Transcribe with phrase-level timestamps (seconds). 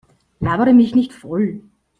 [0.39, 1.61] Labere mich nicht voll!